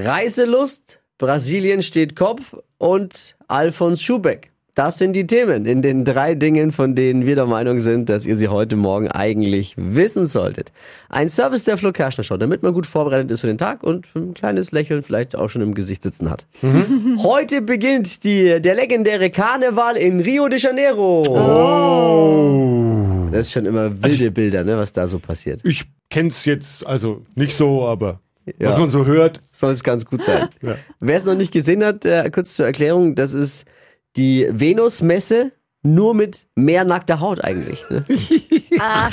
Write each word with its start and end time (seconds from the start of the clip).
Reiselust, 0.00 1.00
Brasilien 1.18 1.82
steht 1.82 2.14
Kopf 2.14 2.54
und 2.78 3.34
Alfons 3.48 4.00
Schubeck. 4.00 4.52
Das 4.76 4.96
sind 4.96 5.14
die 5.14 5.26
Themen 5.26 5.66
in 5.66 5.82
den 5.82 6.04
drei 6.04 6.36
Dingen, 6.36 6.70
von 6.70 6.94
denen 6.94 7.26
wir 7.26 7.34
der 7.34 7.46
Meinung 7.46 7.80
sind, 7.80 8.08
dass 8.08 8.24
ihr 8.24 8.36
sie 8.36 8.46
heute 8.46 8.76
Morgen 8.76 9.10
eigentlich 9.10 9.74
wissen 9.76 10.26
solltet. 10.26 10.70
Ein 11.08 11.28
Service 11.28 11.64
der 11.64 11.78
Flo 11.78 11.90
Kerschner 11.90 12.22
Show, 12.22 12.36
damit 12.36 12.62
man 12.62 12.74
gut 12.74 12.86
vorbereitet 12.86 13.32
ist 13.32 13.40
für 13.40 13.48
den 13.48 13.58
Tag 13.58 13.82
und 13.82 14.06
ein 14.14 14.34
kleines 14.34 14.70
Lächeln 14.70 15.02
vielleicht 15.02 15.34
auch 15.34 15.50
schon 15.50 15.62
im 15.62 15.74
Gesicht 15.74 16.04
sitzen 16.04 16.30
hat. 16.30 16.46
Heute 17.18 17.60
beginnt 17.60 18.22
die, 18.22 18.62
der 18.62 18.76
legendäre 18.76 19.30
Karneval 19.30 19.96
in 19.96 20.20
Rio 20.20 20.46
de 20.48 20.60
Janeiro. 20.60 21.22
Das 23.32 23.46
ist 23.46 23.52
schon 23.52 23.66
immer 23.66 24.00
wilde 24.00 24.30
Bilder, 24.30 24.62
ne, 24.62 24.78
was 24.78 24.92
da 24.92 25.08
so 25.08 25.18
passiert. 25.18 25.60
Ich 25.64 25.82
kenn's 26.08 26.44
jetzt, 26.44 26.86
also 26.86 27.22
nicht 27.34 27.56
so, 27.56 27.84
aber 27.84 28.20
Ja. 28.58 28.68
was 28.68 28.78
man 28.78 28.90
so 28.90 29.06
hört. 29.06 29.42
Soll 29.50 29.72
es 29.72 29.82
ganz 29.84 30.04
gut 30.04 30.22
sein. 30.24 30.48
Ja. 30.62 30.76
Wer 31.00 31.16
es 31.16 31.24
noch 31.24 31.34
nicht 31.36 31.52
gesehen 31.52 31.84
hat, 31.84 32.04
äh, 32.04 32.28
kurz 32.30 32.54
zur 32.54 32.66
Erklärung, 32.66 33.14
das 33.14 33.34
ist 33.34 33.64
die 34.16 34.46
Venusmesse 34.50 35.52
nur 35.84 36.12
mit 36.14 36.46
mehr 36.56 36.84
nackter 36.84 37.20
Haut 37.20 37.42
eigentlich. 37.44 37.84
Ne? 37.88 38.04
Ach 38.80 39.12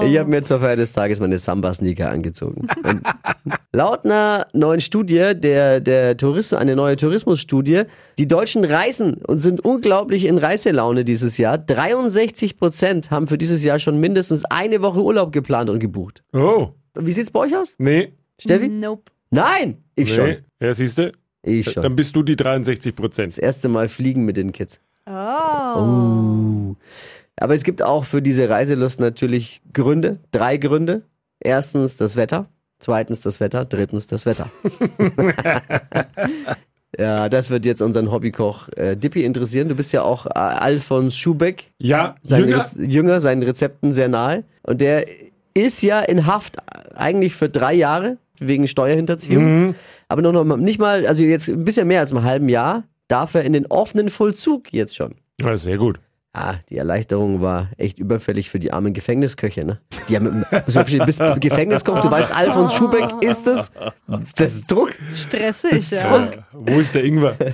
komm. 0.00 0.06
Ich 0.10 0.18
habe 0.18 0.28
mir 0.30 0.42
zur 0.42 0.60
Feier 0.60 0.76
des 0.76 0.92
Tages 0.92 1.20
meine 1.20 1.38
Samba-Sneaker 1.38 2.10
angezogen. 2.10 2.66
Und 2.82 3.02
laut 3.72 4.04
einer 4.06 4.46
neuen 4.54 4.80
Studie, 4.80 5.32
der, 5.34 5.80
der 5.80 6.16
Tourismus, 6.16 6.58
eine 6.58 6.76
neue 6.76 6.96
Tourismusstudie, 6.96 7.82
die 8.18 8.26
Deutschen 8.26 8.64
reisen 8.64 9.14
und 9.26 9.38
sind 9.38 9.60
unglaublich 9.64 10.24
in 10.24 10.38
Reiselaune 10.38 11.04
dieses 11.04 11.36
Jahr. 11.36 11.58
63 11.58 12.56
Prozent 12.56 13.10
haben 13.10 13.26
für 13.26 13.36
dieses 13.38 13.62
Jahr 13.62 13.78
schon 13.78 14.00
mindestens 14.00 14.44
eine 14.46 14.80
Woche 14.80 15.02
Urlaub 15.02 15.30
geplant 15.32 15.68
und 15.68 15.78
gebucht. 15.80 16.22
Oh, 16.32 16.70
Wie 16.98 17.12
sieht's 17.12 17.30
bei 17.30 17.40
euch 17.40 17.56
aus? 17.56 17.74
nee. 17.78 18.12
Steffi? 18.38 18.68
Nope. 18.68 19.10
Nein! 19.30 19.82
Ich 19.94 20.10
nee. 20.10 20.14
schon. 20.14 20.36
Ja, 20.60 20.74
siehst 20.74 20.98
du? 20.98 21.12
Ich 21.42 21.70
schon. 21.70 21.82
Dann 21.82 21.96
bist 21.96 22.14
du 22.16 22.22
die 22.22 22.36
63% 22.36 22.84
Das 22.84 22.92
Prozent. 22.94 23.38
erste 23.38 23.68
Mal 23.68 23.88
fliegen 23.88 24.24
mit 24.24 24.36
den 24.36 24.52
Kids. 24.52 24.80
Oh. 25.06 26.74
Aber 27.36 27.54
es 27.54 27.62
gibt 27.62 27.82
auch 27.82 28.04
für 28.04 28.22
diese 28.22 28.48
Reiselust 28.48 29.00
natürlich 29.00 29.62
Gründe, 29.72 30.20
drei 30.32 30.56
Gründe. 30.56 31.02
Erstens 31.38 31.96
das 31.96 32.16
Wetter, 32.16 32.48
zweitens 32.78 33.20
das 33.20 33.40
Wetter, 33.40 33.64
drittens 33.64 34.06
das 34.06 34.26
Wetter. 34.26 34.50
ja, 36.98 37.28
das 37.28 37.50
wird 37.50 37.66
jetzt 37.66 37.82
unseren 37.82 38.10
Hobbykoch 38.10 38.68
äh, 38.76 38.96
Dippi 38.96 39.24
interessieren. 39.24 39.68
Du 39.68 39.74
bist 39.74 39.92
ja 39.92 40.02
auch 40.02 40.26
äh, 40.26 40.30
Alfons 40.30 41.16
Schubeck, 41.16 41.72
Ja, 41.78 42.16
sein 42.22 42.44
Jünger. 42.44 42.58
Rez 42.58 42.76
Jünger, 42.80 43.20
seinen 43.20 43.42
Rezepten 43.42 43.92
sehr 43.92 44.08
nahe. 44.08 44.44
Und 44.62 44.80
der 44.80 45.06
ist 45.56 45.82
ja 45.82 46.00
in 46.00 46.26
Haft 46.26 46.56
eigentlich 46.94 47.34
für 47.34 47.48
drei 47.48 47.74
Jahre 47.74 48.18
wegen 48.38 48.68
Steuerhinterziehung. 48.68 49.74
Aber 50.08 50.22
noch, 50.22 50.44
noch 50.44 50.56
nicht 50.56 50.78
mal, 50.78 51.06
also 51.06 51.24
jetzt 51.24 51.48
ein 51.48 51.64
bisschen 51.64 51.88
mehr 51.88 52.00
als 52.00 52.12
ein 52.12 52.22
halben 52.22 52.48
Jahr, 52.48 52.84
darf 53.08 53.34
er 53.34 53.42
in 53.44 53.52
den 53.52 53.66
offenen 53.66 54.10
Vollzug 54.10 54.72
jetzt 54.72 54.94
schon. 54.94 55.14
Ja, 55.40 55.56
sehr 55.56 55.78
gut. 55.78 55.98
Ah, 56.32 56.56
die 56.68 56.76
Erleichterung 56.76 57.40
war 57.40 57.70
echt 57.78 57.98
überfällig 57.98 58.50
für 58.50 58.58
die 58.58 58.70
armen 58.70 58.92
Gefängnisköche, 58.92 59.64
ne? 59.64 59.80
Die 60.06 60.16
haben, 60.16 60.40
muss 60.40 60.50
man 60.50 60.84
verstehen, 60.84 61.06
bis 61.06 61.16
Gefängnis 61.40 61.82
kommt, 61.82 62.04
du 62.04 62.10
weißt, 62.10 62.36
Alfons 62.36 62.74
Schubeck 62.74 63.08
ist 63.22 63.46
es. 63.46 63.72
Das 64.36 64.52
ist 64.52 64.70
Druck. 64.70 64.90
Stressig, 65.14 65.90
ja. 65.92 66.26
Äh, 66.26 66.30
wo 66.52 66.78
ist 66.78 66.94
der 66.94 67.04
Ingwer? 67.04 67.36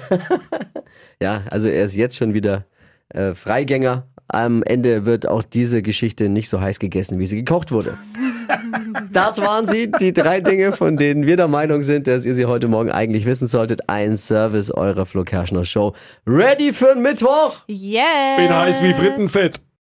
Ja, 1.22 1.42
also 1.50 1.68
er 1.68 1.84
ist 1.84 1.94
jetzt 1.94 2.16
schon 2.16 2.34
wieder 2.34 2.64
äh, 3.10 3.32
Freigänger. 3.34 4.08
Am 4.32 4.62
Ende 4.62 5.06
wird 5.06 5.28
auch 5.28 5.42
diese 5.42 5.82
Geschichte 5.82 6.28
nicht 6.28 6.48
so 6.48 6.60
heiß 6.60 6.78
gegessen, 6.78 7.18
wie 7.18 7.26
sie 7.26 7.36
gekocht 7.36 7.70
wurde. 7.70 7.98
Das 9.12 9.38
waren 9.38 9.66
sie, 9.66 9.90
die 9.90 10.12
drei 10.12 10.40
Dinge, 10.40 10.72
von 10.72 10.96
denen 10.96 11.26
wir 11.26 11.36
der 11.36 11.48
Meinung 11.48 11.82
sind, 11.82 12.06
dass 12.06 12.24
ihr 12.24 12.34
sie 12.34 12.46
heute 12.46 12.68
Morgen 12.68 12.90
eigentlich 12.90 13.26
wissen 13.26 13.46
solltet. 13.46 13.88
Ein 13.88 14.16
Service 14.16 14.70
eurer 14.70 15.06
Flo 15.06 15.24
Kerschner 15.24 15.64
Show. 15.64 15.94
Ready 16.26 16.72
für 16.72 16.94
den 16.94 17.02
Mittwoch? 17.02 17.60
Yeah. 17.68 18.36
Bin 18.36 18.54
heiß 18.54 18.82
wie 18.82 18.94
Frittenfett. 18.94 19.60